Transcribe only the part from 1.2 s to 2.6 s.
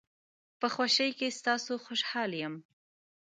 ستاسو خوشحال یم.